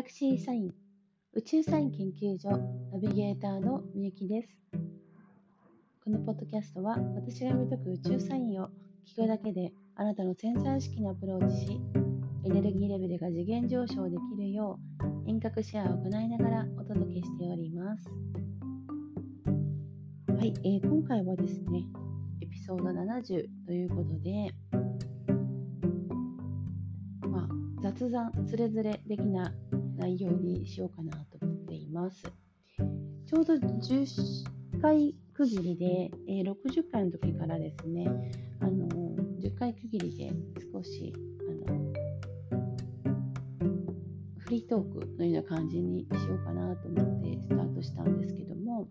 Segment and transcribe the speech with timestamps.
[0.00, 0.72] ラクシーサイン
[1.34, 2.48] 宇宙サイン研究所
[2.90, 4.48] ナビゲーターのみゆきです。
[6.02, 8.70] このポッドキャストは私が見解く宇宙サインを
[9.06, 11.80] 聞くだけであなたの潜在意識にアプローチし
[12.46, 14.78] エネルギーレベルが次元上昇できるよ
[15.26, 18.08] う遠隔シェアを行いながらお届けしております。
[20.28, 21.84] はい、えー、今回はですね、
[22.40, 24.54] エピソード70ということで、
[27.28, 27.48] まあ、
[27.82, 29.52] 雑談、つれづれ的な
[30.00, 32.22] 内容にしようかなと思っています。
[33.26, 38.06] ちょうど10回区切りで、えー、60回の時からですね、
[38.60, 38.88] あの
[39.40, 40.32] 10回区切りで
[40.72, 41.12] 少し
[41.66, 41.92] あの
[44.38, 48.88] フリートークのような感じにしようかなと思ってスタートしたんですけども、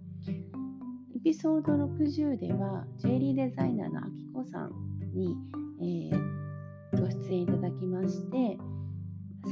[1.16, 4.71] エピソード60では、ジュエリーデザイナーのあきこさん
[5.13, 5.35] に、
[5.82, 8.57] えー、ご出演いただきまして、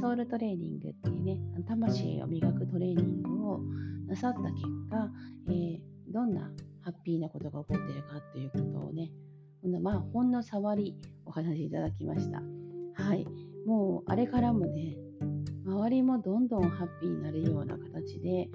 [0.00, 3.60] ソウルトレーニングっていうね、魂を磨くトレーニングを
[4.06, 5.10] なさった結果、
[5.48, 5.80] えー、
[6.12, 9.10] どんなハッピーなことが起こっているかということをね、
[9.82, 12.40] まあ、ほんの触りお話しいただきました。
[12.94, 13.26] はい。
[13.66, 14.96] もう、あれからもね、
[15.66, 18.48] 周りもどんどんハッピーになるような形で、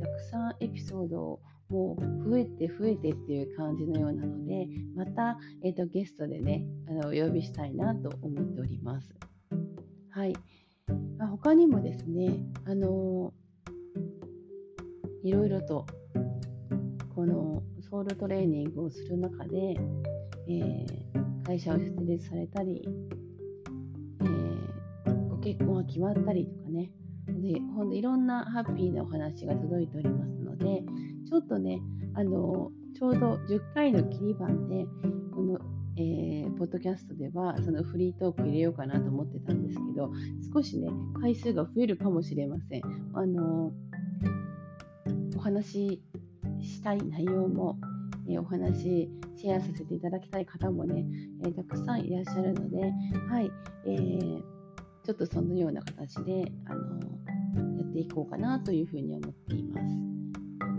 [0.00, 9.12] たくさんエピソードをもう増えて増えてっていう感じのようなので、また、えーと、ゲストでね、あのお呼びしたいなと思っております。
[10.10, 10.36] はい。
[11.18, 13.32] あ他にもですね、あの
[15.22, 15.86] いろいろと
[17.14, 19.76] このソウルトレーニングをする中で、
[20.48, 22.82] えー、会社を設立されたり、
[24.20, 26.90] えー、ご結婚が決まったりとかね、
[27.28, 30.82] でほんといろんなハッピーなお話が届いておりますので、
[31.28, 31.80] ちょっとね、
[32.14, 34.86] あのちょうど10回の切り番で、
[35.96, 40.10] えー、ポッドキャストでは、そのフリートーク入れようかなと思ってたんですけど、
[40.52, 40.88] 少しね、
[41.20, 42.82] 回数が増えるかもしれません。
[43.14, 43.72] あの
[45.36, 46.02] お話し
[46.62, 47.78] したい内容も、
[48.28, 51.04] えー、お話シェアさせていただきたい方もね、
[51.44, 52.92] えー、たくさんいらっしゃるので、
[53.28, 53.50] はい、
[53.86, 54.42] えー、
[55.04, 57.00] ちょっとそのような形で、あの
[57.78, 60.14] やっていこうかなというふうに思っています。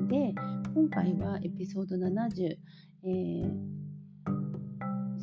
[0.10, 0.34] で、
[0.74, 2.58] 今回はエピソード70、
[3.04, 3.75] えー、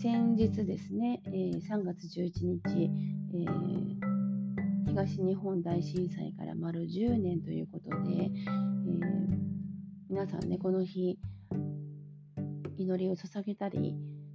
[0.02, 2.90] 先日ですね、えー、3月11日、
[3.34, 8.30] えー、東日本大震災から丸10年ということで、え
[10.10, 11.20] 皆さんね、この日、
[12.76, 13.94] 祈りを捧げたり、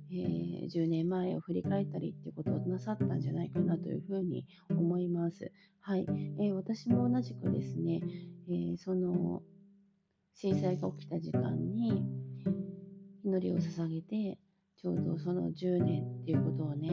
[0.09, 5.51] えー、10年前を振り返ったりっていうことをなさったんじゃないかなというふうに思います。
[5.81, 6.05] はい、
[6.39, 7.99] えー、私も同じくですね、
[8.47, 9.43] えー、その
[10.33, 12.05] 震災が起きた時間に
[13.25, 14.39] 祈りを捧げて
[14.81, 16.89] ちょうどその10年っていうことをね、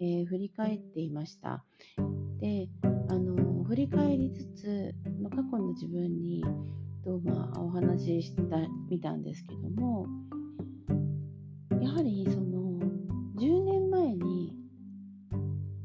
[0.00, 1.64] えー、振り返っていました。
[2.40, 2.68] で、
[3.08, 6.44] あの振り返りつつ、まあ過去の自分に
[7.06, 8.42] と、まあ、お話しした
[8.90, 10.06] みたんですけども
[11.80, 12.80] やはりその
[13.38, 14.52] 10年前に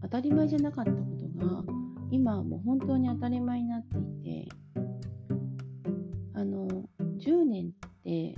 [0.01, 0.97] 当たり前じゃなかったこ
[1.39, 1.63] とが
[2.09, 4.49] 今もう本当に当たり前になっていて
[6.33, 6.67] あの
[7.19, 7.69] 10年っ
[8.03, 8.35] て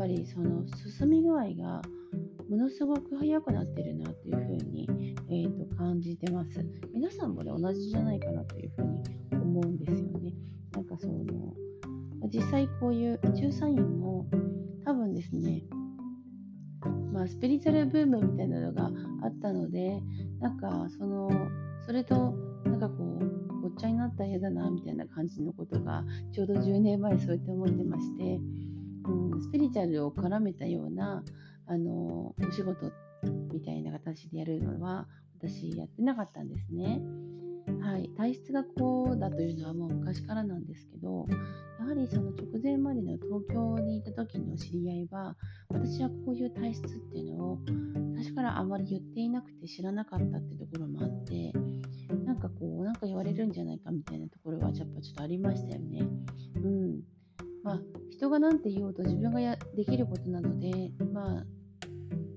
[0.00, 0.64] ぱりその
[0.98, 1.82] 進み具合が
[2.48, 4.88] ものすごく早くなってるなというふうに、
[5.28, 6.64] えー、と感じてます。
[6.94, 9.02] 皆さんもね、同じじゃないかなというふうに
[9.32, 10.32] 思うんですよね。
[10.72, 11.22] なんかその、
[12.32, 14.26] 実際こういう宇宙サインも
[14.86, 15.64] 多分ですね、
[17.12, 18.90] まあ、スピリチュアルブームみたいなのが
[19.22, 20.00] あったので、
[20.40, 21.30] なんかその、
[21.84, 22.34] それと
[22.64, 28.40] なんかこうご、っちゃになったら嫌だなみたいな感じのことがちょうど10年前そうやって思ってまして、
[29.40, 31.24] スピリチュアルを絡めたような
[31.66, 32.92] あのお仕事
[33.52, 35.06] みたいな形でやるのは
[35.38, 37.00] 私やってなかったんですね。
[37.80, 41.26] はい、体質がこうだというのはもう昔からなんですけど
[41.78, 45.36] やはりその直前までの東京にいた時の知り合いは
[45.68, 47.58] 私はこういう体質っていうのを
[48.16, 51.52] 最初からあまり言っていなくて知らなかったってところもあって
[52.24, 56.06] なんかこうなんか言われるんじゃないかみたいなところはやっぱちょっとありましたよね。
[56.56, 57.00] うん
[57.62, 57.80] まあ、
[58.10, 61.44] 人が何て言おうと自分がやできることなので、まあ、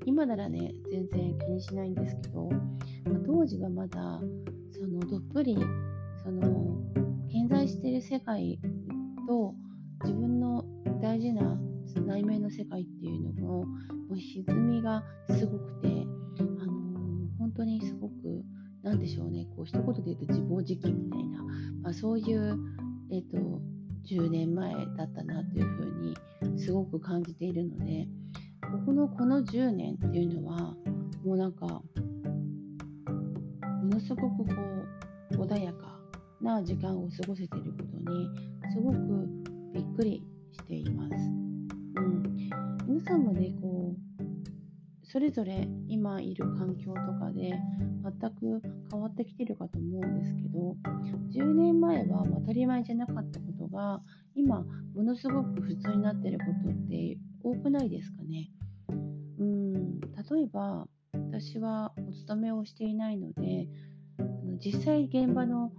[0.06, 2.60] 今ならね全然気にしないんですけど、まあ、
[3.26, 4.20] 当時はまだ
[4.72, 5.58] そのどっぷり
[6.24, 6.78] その
[7.28, 8.60] 現在している世界
[9.28, 9.54] と
[10.04, 10.66] 自分の
[11.02, 11.58] 大事な
[12.06, 13.66] 内面の世界っていうのもも
[14.12, 18.14] う歪みがすごくて、あのー、本当にすごく
[18.84, 21.44] 何でしょうねこう一言で言うと自暴自棄みたいな、
[21.82, 22.58] まあ、そういう、
[23.12, 23.62] えー、と
[24.06, 28.08] 10年前だったなというふうにすごく感じているので
[28.62, 30.76] ここのこの10年っていうのは
[31.24, 31.84] もうなんかも
[33.84, 34.46] のすごくこ
[35.32, 36.00] う穏やか
[36.42, 38.30] な時間を過ごせていることに
[38.74, 38.98] すごく
[39.74, 41.16] びっくりしています。
[41.96, 42.50] うん、
[42.88, 44.04] 皆さんもねこう
[45.06, 47.54] それぞれ今いる環境とかで
[48.04, 48.62] 全く
[48.92, 50.76] 変わってきてるかと思うんですけど
[51.32, 54.02] 10年前は当たり前じゃなかったことが
[54.36, 54.64] 今
[54.96, 58.50] ものすごく普通になってることって多くないですかね？
[59.40, 63.68] うん例えば私はお勤めをしていないので
[64.64, 65.74] 実際現場の、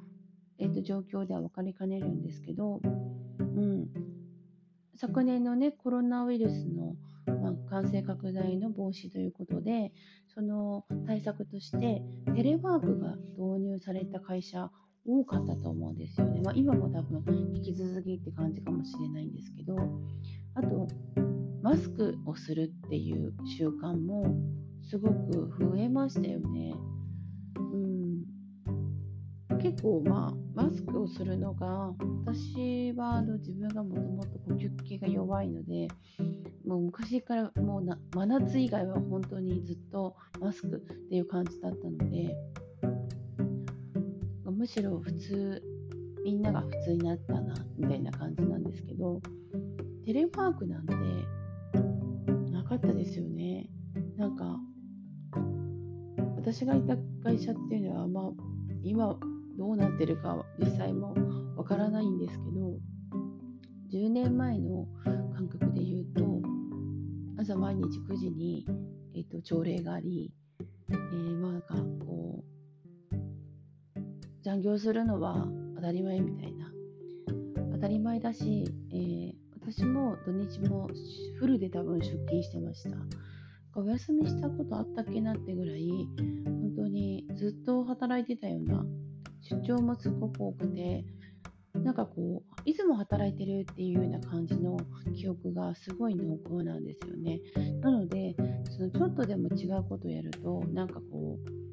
[0.58, 2.80] えーと、状況では分かりかねるんですけど、
[3.38, 3.88] うん、
[4.96, 9.92] 昨年のねコロナウイルスの、まあ、感染拡大の防止ということで
[10.34, 12.02] その対策として
[12.34, 14.70] テレワークが導入された会社
[15.06, 16.40] 多かったと思うんですよね。
[16.42, 17.22] まあ、今も多分
[17.54, 19.76] 引き続きって感じかもしれないんですけど
[20.54, 20.88] あと
[21.62, 24.34] マスクをするっていう習慣も
[24.82, 26.74] すごく増えましたよね。
[27.56, 28.24] うん
[29.60, 31.94] 結構まあマスクをするのが
[32.26, 35.88] 私はあの自分がもともと呼吸器が弱いので
[36.66, 42.36] もう昔からもうな真夏以外は本当にずっとマスクっていう感じだったので
[44.64, 45.62] むしろ普通
[46.24, 49.20] みんなが普通になったなみたいな感じなんですけど
[50.06, 50.94] テレワークなんて
[52.50, 53.68] なかったですよね。
[54.16, 54.58] なんか
[56.36, 58.24] 私がいた会社っていうのはまあ
[58.82, 59.18] 今
[59.58, 61.14] どうなってるか実際も
[61.58, 62.78] わからないんですけど
[63.92, 64.86] 10年前の
[65.36, 66.40] 感覚で言うと
[67.38, 68.66] 朝毎日9時に、
[69.14, 70.32] えーと、朝礼があり、
[70.88, 71.74] えー、まあなんか
[72.06, 72.53] こう
[74.44, 76.70] 残業するのは当たり前みたいな。
[77.72, 80.90] 当たり前だし、えー、私も土日も
[81.38, 82.90] フルで多分出勤してました。
[83.74, 85.88] お休みしたことあったっけなってぐらい
[86.44, 88.84] 本当にずっと働いてたような
[89.40, 91.04] 出張もすごく多くて
[91.72, 94.76] なんかこういつも働いてるっていうような感じの
[95.16, 97.40] 記憶がすごい濃厚なんですよね。
[97.80, 98.36] なので
[98.70, 101.63] そのちょっとでも違うことをやるとなんかこう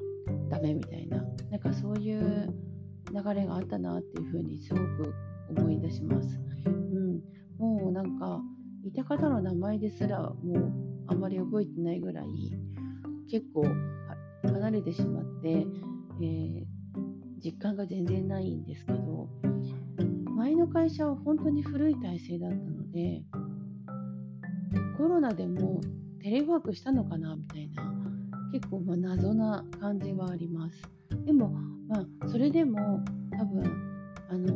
[0.51, 1.23] ダメみたいな。
[1.49, 2.53] なんかそういう
[3.13, 5.13] 流れがあったなっていうふうにすごく
[5.57, 7.21] 思い出します、うん、
[7.57, 8.39] もうなんか
[8.85, 10.71] いた方の名前ですらもう
[11.07, 12.25] あまり覚えてないぐらい
[13.29, 13.65] 結構
[14.43, 16.63] 離れてしまって、えー、
[17.43, 19.29] 実感が全然ないんですけど
[20.35, 23.23] 前の会社は本当に古い体制だったので
[24.97, 25.81] コロナでも
[26.21, 28.10] テレワークしたのかなみたいな
[28.51, 30.81] 結構ま謎な感じはあります。
[31.25, 31.49] でも
[31.87, 33.03] まあそれでも
[33.37, 33.91] 多分
[34.29, 34.47] あの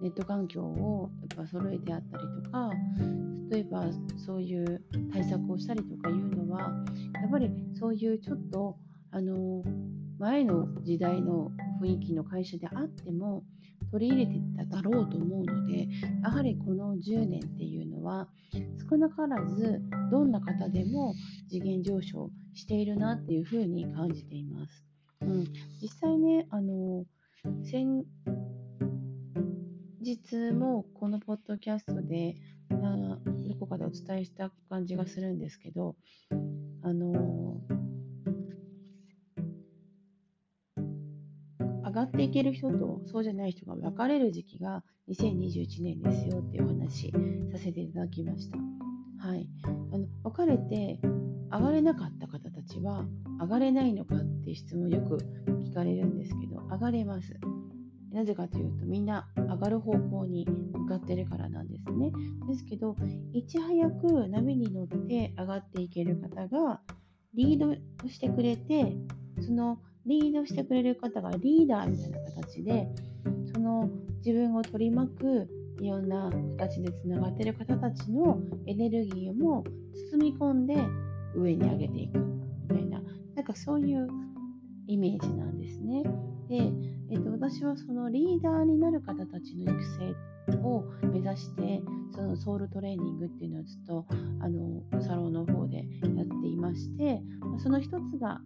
[0.00, 2.70] ネット環境をやっぱ揃えてあったりとか
[3.50, 3.86] 例えば
[4.16, 4.82] そういう
[5.12, 8.76] 対策をしたりとかいうのはやっぱりそういうちょっと
[9.10, 9.62] あの
[10.18, 11.50] 前の時代の
[11.80, 13.44] 雰囲気の会社であっても
[13.90, 15.88] 取り入れてただろうと思うので
[16.22, 18.28] やはりこの10年っていうのは
[18.90, 19.80] 少なからず
[20.10, 21.14] どんな方でも
[21.48, 24.84] 次元上昇しているなっていうふうに感じています。
[25.20, 25.46] うん、
[25.80, 27.04] 実際ねあの
[27.62, 28.04] 先
[30.00, 32.36] 日もこのポッドキャストで
[33.48, 35.96] どこかでお伝えした感じがするんですけど
[36.82, 37.60] あの
[41.84, 47.12] 上がっていける人とそうじゃない人が分かれる時期が2021年ですよっていうお話
[47.52, 48.58] させていただきました。
[49.26, 49.48] はい、
[49.92, 51.00] あの分かれて
[51.50, 52.26] 上がれなかった
[52.74, 53.04] ちは
[53.40, 55.18] 上がれないのかっていう質問よく
[55.70, 57.34] 聞かれるんですけど上がれます。
[58.12, 62.12] なぜかというとみんな上がる方向に向かってるからなんですね。
[62.46, 62.96] ですけど
[63.32, 66.80] いち早く波に乗って上がっていける方が
[67.34, 67.74] リード
[68.08, 68.96] してくれて
[69.40, 72.88] そのリードしてくれる方がリーダーみたいな形で
[73.52, 73.90] その
[74.24, 75.48] 自分を取り巻く
[75.80, 79.64] いろんな形でつながっている方たちのエネルギーも
[80.12, 80.76] 包み込んで
[81.34, 82.33] 上に上げていく
[83.44, 84.08] なんかそういう
[84.86, 86.02] イメージなんですね。
[86.48, 86.72] で、
[87.10, 89.84] えっと、私はそのリーダーになる方たちの育
[90.48, 91.82] 成を目指して
[92.14, 94.06] そのソウルトレーニングっていうのをずっと
[94.40, 95.76] あのサロンの方で
[96.16, 97.20] やっていまして
[97.58, 98.40] その一つが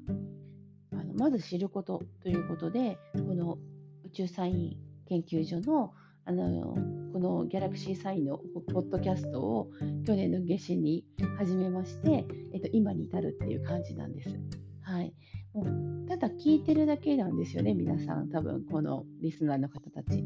[0.92, 3.56] あのまず知ることということでこの
[4.04, 4.76] 宇宙サイン
[5.08, 5.92] 研究所の
[6.24, 6.76] あの
[7.12, 8.38] このギャラクシーサインの
[8.74, 9.70] ポッドキャストを
[10.04, 11.04] 去年の夏至に
[11.38, 14.30] 始めまして、えっと、今に至るっていう感じなんです。
[14.88, 15.12] はい、
[15.52, 15.64] も
[16.06, 20.24] うただ聞いてるだけなんですよね皆さん多分このリスナーの方たち。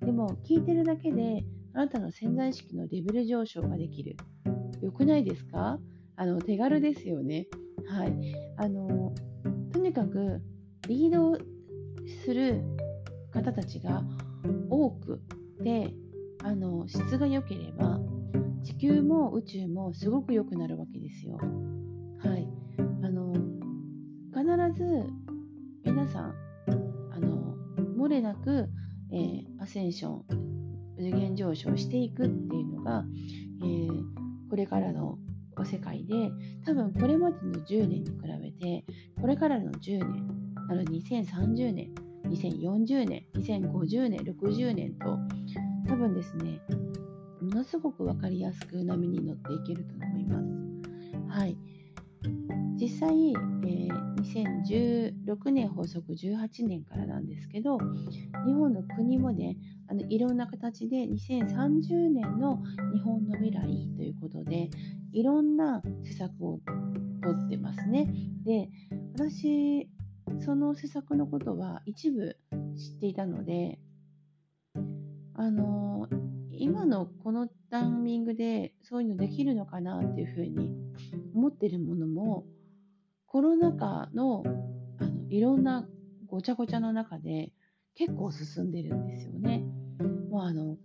[0.00, 4.16] でも聞いてるだけであなたの潜在意識のレベル上昇ができる。
[4.80, 5.80] よくないですか？
[6.14, 7.48] あの手軽ですよね。
[7.88, 8.14] はい。
[8.56, 9.12] あの
[9.72, 10.40] とにかく
[10.86, 11.36] リード
[12.24, 12.62] する
[13.32, 14.04] 方たちが
[14.70, 15.20] 多く
[15.60, 15.92] で
[16.44, 17.98] あの質が良ければ
[18.62, 21.36] 地球も宇宙もすごく良くなるわけですよ。
[22.20, 22.48] はい、
[24.72, 25.04] ず
[25.84, 26.34] 皆さん
[27.12, 27.54] あの
[27.98, 28.68] 漏れなく、
[29.12, 30.24] えー、アセンション
[30.96, 33.04] 次元上昇していくっていうのが、
[33.62, 34.02] えー、
[34.48, 35.18] これからの
[35.64, 36.30] 世界で
[36.64, 38.84] 多分これまでの10年に比べて
[39.20, 40.28] これからの10年
[40.70, 41.92] あの2030年
[42.26, 45.18] 2040年2050年60年と
[45.88, 46.60] 多分ですね
[47.42, 51.38] ものすごく分かりやすく波に乗っていけると思います。
[51.38, 51.56] はい、
[52.80, 57.78] 実際、えー、2016年発足18年からなんですけど
[58.46, 59.56] 日本の国もね
[59.88, 63.62] あのいろんな形で2030年の日本の未来
[63.96, 64.70] ということで
[65.12, 66.60] いろんな施策を
[67.22, 68.08] とってますね。
[68.44, 68.68] で
[69.14, 69.88] 私
[70.44, 72.36] その施策のことは一部
[72.76, 73.80] 知っていたので
[75.34, 76.06] あの
[76.52, 80.70] 今のこのタイミングでそういうのできるのかなっていうふうに
[81.34, 82.44] 思ってるものも
[83.28, 84.42] コロナ禍の
[84.98, 85.86] あのいろんな
[86.26, 87.52] ごちゃごちゃの中で
[87.94, 89.64] 結構進んでるんですよね。
[90.30, 90.76] もうあの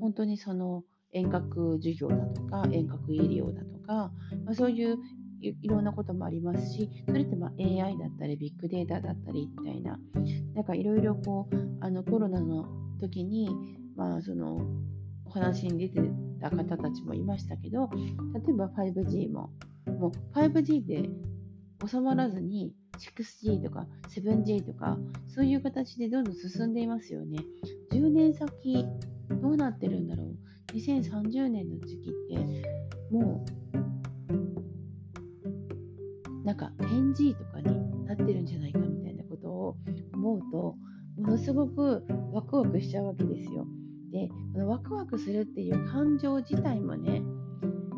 [0.00, 4.10] 本当にその遠隔授業だとか遠隔医療だとか、
[4.44, 4.98] まあ、そういう
[5.40, 9.98] いろんなこともありますしそれってま AI だったりビッグデータだったりみたいな
[10.54, 12.66] なんかいろいろこうあのコロナの
[13.00, 13.48] 時に
[13.96, 14.60] まあその
[15.24, 16.00] お話に出て
[16.40, 17.90] た方たちもいましたけど
[18.34, 19.50] 例えば 5G も
[19.98, 21.10] もう 5G で
[21.86, 24.98] 収まらずに 6G とか 7G とか
[25.28, 27.38] そういう形でどんどん進んでいますよね。
[27.90, 28.86] 10年先
[29.40, 30.36] どうなってるんだろう。
[30.74, 32.62] 2030年の時期って
[33.10, 33.62] もう
[36.44, 39.76] なんか 10G とかになってるんじゃないかみたいなことを
[40.14, 40.76] 思うと
[41.18, 43.66] ものすごくワクワクしちゃうわけですよ。
[44.10, 47.22] でこのワクワクするっていう感情自体もね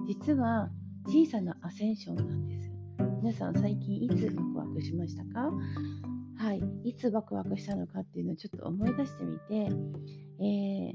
[0.06, 0.70] 実は
[1.06, 2.73] 小さなアセンションなんです
[3.24, 5.50] 皆さん最近いつワクワクしましたか？
[6.36, 9.54] はいいつワクワクしたのかっていうのをちょっと思い出してみて、
[10.44, 10.94] えー、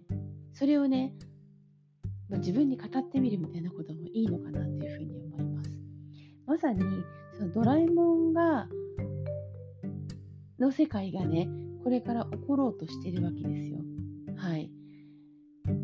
[0.54, 1.12] それをね
[2.30, 5.72] 自分に語ってみるみたいなこともいいのかなというふうに思います。
[6.46, 6.84] まさに
[7.36, 8.68] そのドラえもんが
[10.60, 11.50] の世界がね
[11.84, 13.80] これから起ころうとしてるわけですよ。
[14.38, 14.70] はい。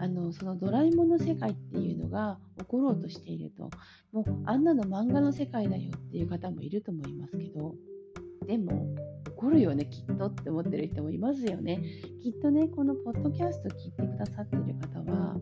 [0.05, 3.71] あのそのドラえもんの世界っていうのが起ころうとしていると。
[4.11, 7.75] もうあんなの漫画の世界だよっていう方もいると思いますけど。
[8.45, 8.95] でも
[9.25, 11.81] 起こるよねきっとって思ってる人もいますよね。
[12.21, 15.35] きっとねこのポッドキャスト聞いてくださってる方は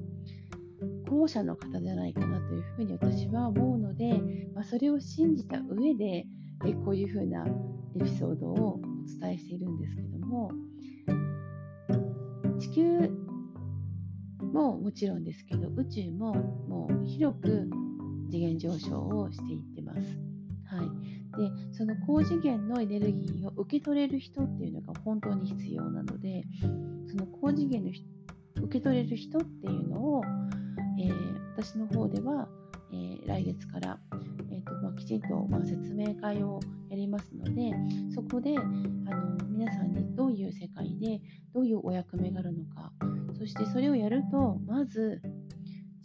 [1.09, 4.21] 後者の方じゃないかなというふうに私は思うので、
[4.55, 6.25] まあ、それを信じた上で
[6.65, 7.45] えこういうふうな
[7.99, 10.51] エピソードをお伝えしているんですけども
[12.59, 13.22] 地球
[14.53, 16.33] ももちろんですけど宇宙も
[16.67, 17.69] もう広く
[18.29, 19.99] 次元上昇をしていってます。
[20.65, 20.89] はい、
[21.37, 26.43] でその高次元のエネルギーを受け取れる人っていうのが本当に必要なので
[27.07, 27.91] その高次元の
[28.63, 30.23] 受け取れる人っていうのを、
[30.99, 32.47] えー、私の方では、
[32.91, 33.99] えー、来月から、
[34.51, 37.71] えーとまあ、きちんと、まあ、説明会をやりますので
[38.15, 41.21] そこであの皆さんにどういう世界で
[41.53, 42.91] どういうお役目があるのか
[43.43, 45.21] そしてそれをやるとまず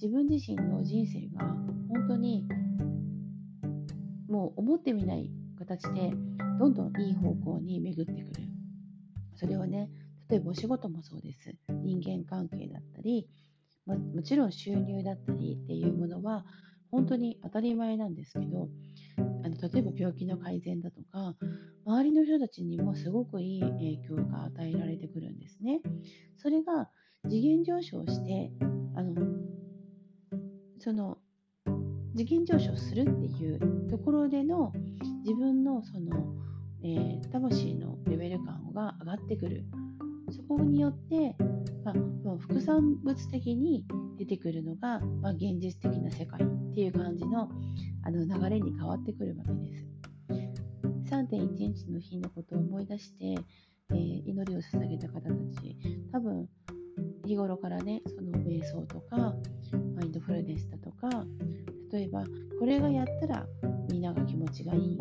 [0.02, 1.46] 自分自身の人生が
[1.88, 2.44] 本当に
[4.28, 6.10] もう思ってみない形で
[6.58, 8.42] どんどんいい方向に巡ってくる
[9.36, 9.88] それはね
[10.28, 11.54] 例えばお仕事もそうです
[11.84, 13.28] 人間関係だったり、
[13.86, 16.44] まもちろん収入だったりっていうものは
[16.90, 18.68] 本当に当たり前なんですけど
[19.44, 21.36] あの例えば病気の改善だとか
[21.86, 25.80] 周りの人たちにもすごくいい影響が与えられてくるんですね。
[26.36, 26.90] それが
[27.28, 28.50] 次元上昇して
[28.94, 29.14] あの
[30.78, 31.18] その
[32.16, 34.72] 次元上昇するっていうところでの
[35.24, 36.34] 自分のその、
[36.82, 39.64] えー、魂のレベル感が上がってくる
[40.30, 41.36] そこによって、
[41.84, 43.86] まあ、副産物的に
[44.18, 47.48] 出てくるのが、まあ、現実的な世界っていう感じの
[48.04, 49.86] あの流れに変わってくるわけです。
[51.10, 53.34] 3.11の日のことを思い出して、
[53.90, 55.30] えー、祈りを捧げた方た
[55.60, 55.76] ち
[56.12, 56.48] 多分
[57.26, 59.34] 日頃からねその瞑想とか
[59.96, 61.24] マインドフルネスだとか
[61.92, 62.24] 例えば
[62.58, 63.46] これがやったら
[63.90, 64.98] みんなが気持ちがいい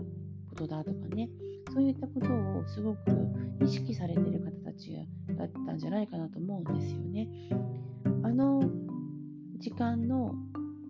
[0.50, 1.30] ことだとかね
[1.74, 3.00] そういったことをすごく
[3.64, 4.96] 意識されてる方たち
[5.38, 7.28] だったんじゃないかなと思うんですよね。
[8.24, 8.62] あの
[9.60, 10.34] 時間の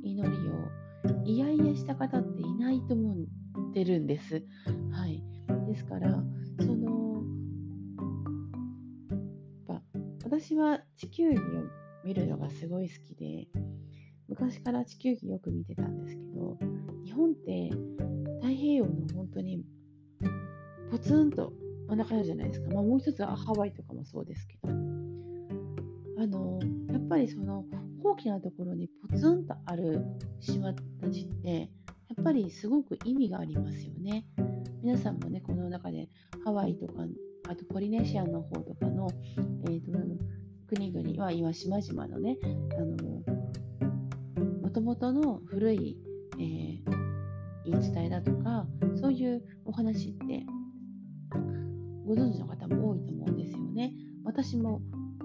[0.04, 3.16] 祈りをいやいやした方っていないと思
[3.70, 4.44] ってるんです。
[4.92, 5.24] はい、
[5.68, 6.24] ですから
[6.60, 7.07] その
[10.28, 11.42] 私は地球儀を
[12.04, 13.48] 見るのがすごい好きで、
[14.28, 16.58] 昔から地球儀よく見てたんですけど、
[17.06, 17.70] 日本って
[18.42, 19.64] 太平洋の本当に
[20.92, 21.54] ポツンと
[21.88, 22.74] 真ん中あるじゃないですか。
[22.74, 26.60] まあ、もう一つはハワイとかもそうですけど、あの、
[26.92, 27.64] やっぱりその
[28.04, 30.04] 大きなところにポツンとある
[30.42, 31.68] 島たちって、や
[32.20, 34.26] っぱりすごく意味がありますよね。
[34.84, 36.10] 皆さんもね、この中で
[36.44, 37.06] ハワイとか、
[37.48, 39.08] あとポリネシアの方とかの、
[40.78, 43.24] 国々は今、島々のね、あの、
[44.62, 45.98] もともとの古い、
[46.38, 46.82] えー、
[47.66, 48.68] 言い伝えだとか、
[49.02, 50.46] そういうお話って
[52.06, 53.92] ご存知の方も多いと思うんですよね。
[54.24, 54.82] 私も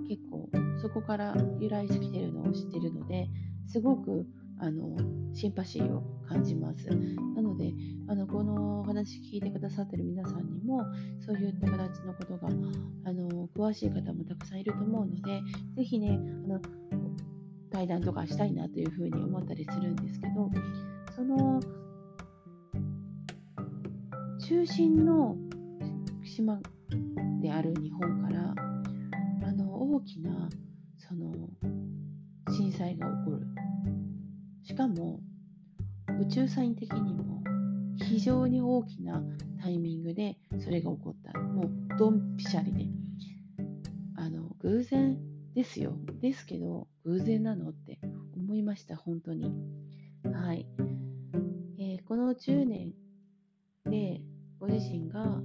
[0.08, 0.48] 結構
[0.80, 3.28] そこから由来してきてるのを知ってるので
[3.66, 4.26] すごく
[4.58, 4.96] あの
[5.34, 6.88] シンパシーを感じます。
[6.88, 7.74] なので
[8.08, 10.82] あのこのお話聞いてくださってる皆さんにも
[11.20, 12.48] そういった形のことが
[13.04, 15.42] あの詳しい方もたくさんいると思うので
[15.76, 16.60] ぜひねあの
[17.70, 20.50] 対談とかしたいなというふうに思ったりするんですけど
[21.14, 21.60] その
[24.48, 25.36] 中心の
[26.24, 26.58] 島
[27.40, 28.54] である日本から
[29.48, 30.48] あの大きな
[30.96, 31.32] その
[32.48, 33.46] 震災が起こる
[34.62, 35.20] しかも
[36.22, 37.42] 宇宙サイン的にも
[37.96, 39.20] 非常に大きな
[39.60, 41.36] タイミングでそれが起こった。
[41.36, 42.86] もうドンピシャリで。
[44.16, 45.18] あの偶然
[45.56, 45.98] ですよ。
[46.20, 47.98] ですけど偶然なのって
[48.36, 49.52] 思いました本当に。
[50.32, 50.64] はい、
[51.80, 52.92] えー、この10年
[53.84, 54.20] で
[54.60, 55.42] ご自身が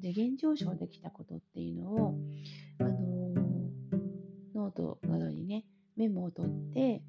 [0.00, 2.14] 次元上昇できたことっていうのを、
[2.78, 5.64] あのー、ノートなどにね
[5.96, 7.02] メモを取って、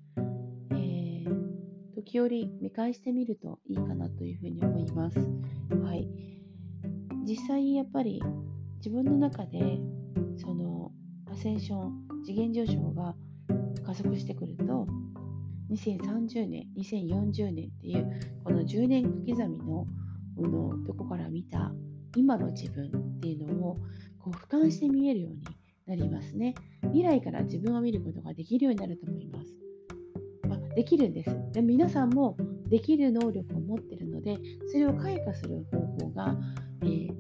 [2.04, 5.20] 時折見返してみるといいかなというふうに思います。
[5.84, 6.08] はい、
[7.26, 8.22] 実際やっぱり
[8.78, 9.80] 自分の中で
[10.38, 10.92] その
[11.32, 13.16] アセンション次元上昇が
[13.86, 14.88] 加速してくると
[15.72, 19.86] 2030年2040年っていうこの10年刻みの
[20.36, 21.72] このどこから見た
[22.16, 23.78] 今の自分っていうのを
[24.20, 25.42] こう俯瞰して見えるように
[25.86, 26.56] なりますね。
[26.84, 29.61] 未来から自分を見ることができるようになると思います。
[30.76, 31.30] できるんです。
[31.52, 34.38] で皆さんもできる能力を持っているので、
[34.72, 36.36] それを開花する方法が、
[36.84, 37.12] えー、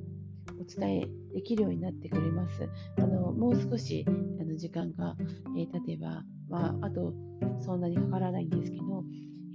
[0.59, 2.69] お伝えできるようになってくれます。
[2.97, 5.15] あのもう少しあの時間が、
[5.57, 7.13] えー、例えば、まあ、あと
[7.59, 9.03] そんなにかからないんですけど、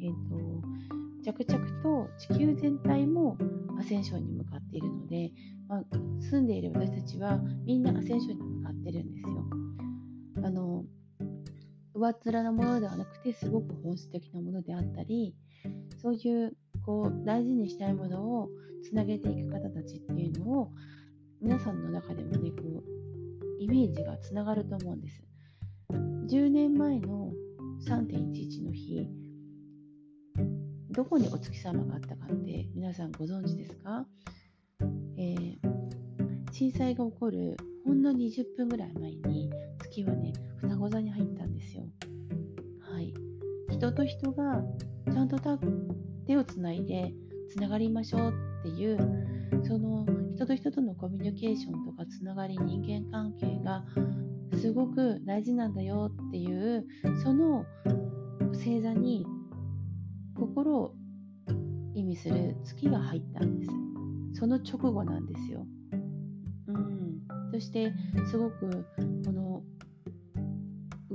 [0.02, 0.46] えーと
[1.26, 3.36] 着々と地球全体も
[3.80, 5.32] アセンションに向かっているので、
[5.68, 5.82] まあ、
[6.20, 9.44] 住んでいる私たちはみんなアセンションに向かってるんですよ。
[10.44, 10.84] あの
[11.96, 15.34] 上っ面なものではなくてすごく本質的なものであったり
[16.00, 16.52] そういう
[16.84, 18.50] こう大事にしたいものを
[18.84, 20.70] つなげていく方たちっていうのを
[21.40, 25.22] 皆さんの中でもねこうイメージがつながると思うんです。
[25.90, 27.32] 10年前の
[27.86, 29.06] 3.11の日
[30.90, 34.06] どこにお月様があったかって皆さんご存知ですか、
[35.16, 35.56] えー、
[36.52, 39.50] 震災が起こるほんの20分ぐらい前に
[39.96, 41.84] 月はね双子座に入ったんですよ。
[42.80, 43.14] はい、
[43.70, 44.62] 人と人が
[45.10, 45.38] ちゃんと
[46.26, 47.14] 手をつないで
[47.48, 53.84] つながりましょうっていうその人と人とのコミュニケーションとかつながり人間関係が
[54.58, 56.86] すごく大事なんだよっていう
[57.22, 57.64] その
[58.52, 59.24] 星座に
[60.34, 60.94] 心を
[61.94, 63.70] 意味する月が入ったんです。
[64.38, 65.66] その直後なんですよ。
[66.68, 67.94] うん、そして
[68.30, 68.84] すごく
[69.24, 69.45] この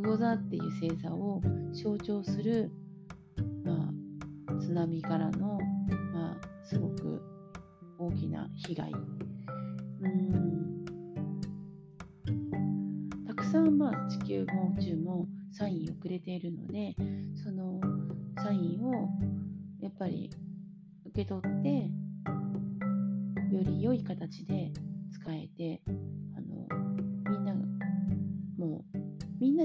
[0.01, 1.41] 魚座っていう星座を
[1.73, 2.71] 象徴する、
[3.63, 3.89] ま
[4.49, 5.59] あ、津波からの、
[6.13, 7.21] まあ、すごく
[7.99, 8.91] 大きな被害。
[8.91, 10.85] うん
[13.27, 16.95] たくさん、まあ、地球も宇宙もサインをくれているので
[17.43, 17.79] その
[18.43, 19.09] サインを
[19.81, 20.31] やっぱり
[21.05, 21.91] 受け取って
[23.55, 24.71] より良い形で
[25.11, 25.81] 使えて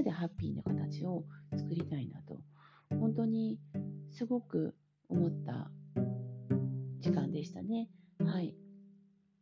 [0.03, 1.23] でハッピーな形を
[1.55, 2.39] 作りたいなと
[2.89, 3.59] 本当に
[4.11, 4.75] すごく
[5.09, 5.69] 思った
[6.99, 7.89] 時間でしたね。
[8.19, 8.55] はい。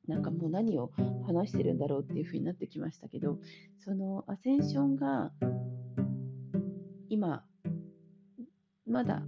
[0.07, 0.91] なんかもう何を
[1.25, 3.39] 話してるんだろうっていう風になってきましたけど
[3.79, 5.31] そのアセンションが
[7.09, 7.43] 今
[8.85, 9.23] まだ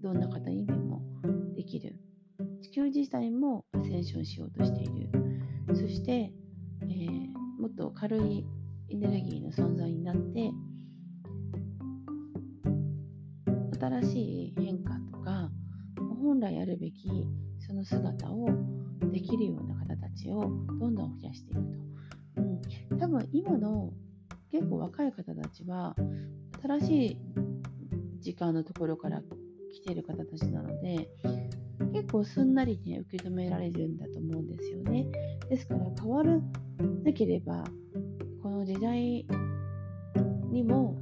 [0.00, 1.02] どんな方にでも
[1.54, 1.96] できる。
[2.62, 5.10] 地球自体もアセンションしようとしている。
[5.74, 6.32] そして、
[6.82, 7.28] えー、
[7.60, 8.44] もっと軽い
[8.88, 10.50] エネルギーの存在になって
[13.82, 15.50] 新しい変化とか
[16.22, 17.26] 本来あるべき
[17.58, 18.48] その姿を
[19.10, 20.40] できるような方たちを
[20.78, 21.62] どんどん増やしていく
[22.36, 22.42] と、
[22.92, 23.92] うん、多分今の
[24.52, 25.96] 結構若い方たちは
[26.62, 27.18] 新しい
[28.20, 29.20] 時間のところから
[29.72, 31.08] 来ている方たちなので
[31.92, 35.06] 結構すんなりね受け止められるんだと思うんですよね。
[35.50, 36.38] ですから変わら
[37.04, 37.64] なければ
[38.42, 39.26] この時代
[40.52, 41.01] にも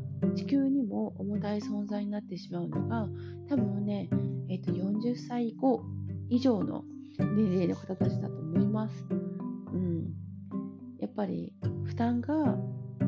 [1.40, 3.08] も重たい存在になってしまうのが
[3.48, 4.10] 多分ね、
[4.48, 5.82] えー、と40歳以降
[6.28, 6.84] 以上の
[7.18, 9.04] 年齢の方たちだと思います。
[9.10, 10.12] うん、
[11.00, 11.52] やっぱり
[11.84, 12.56] 負担が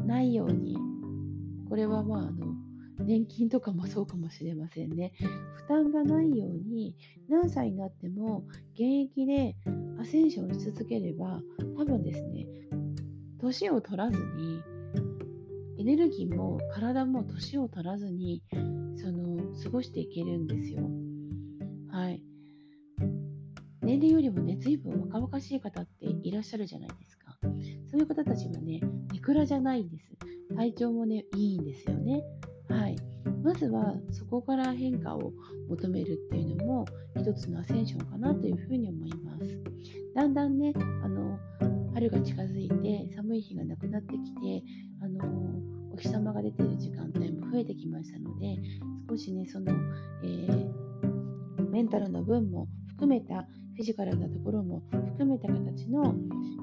[0.06, 0.76] ないように
[1.68, 2.54] これはまああの
[2.98, 5.12] 年金とかもそうかもしれませんね。
[5.54, 6.96] 負担がないように
[7.28, 9.54] 何歳になっても現役で
[10.00, 11.40] アセンションし続ければ
[11.76, 12.46] 多分ですね
[13.40, 14.62] 年を取らずに
[15.82, 18.40] エネルギーも体も年を取らずに
[18.94, 20.88] その過ごしていけるんですよ。
[21.90, 22.22] はい。
[23.80, 27.36] 年齢よりもね、随分若々しい方っていらっしゃるじゃないですか。
[27.90, 28.80] そういう方たちはね、
[29.12, 30.12] いくらじゃないんです。
[30.54, 32.22] 体調もね、いいんですよね。
[32.68, 32.96] はい。
[33.42, 35.32] まずはそこから変化を
[35.68, 36.84] 求めるっていうのも
[37.16, 39.60] 一つのアセンションかなというふうに思います。
[40.14, 41.40] だんだんね、あの
[41.94, 44.62] 春が近づいて寒い日がなくなってきて、
[45.02, 48.57] あのお日様が出ている時間帯も増えてきましたので
[49.09, 49.72] 少しねその、
[50.24, 56.14] えー、メンタルの分も含めたフィジカルなところも含めた形の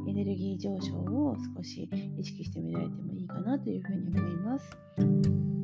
[0.08, 5.59] エネルギー上昇を少し意識してみられてもいいかなというふうに思います。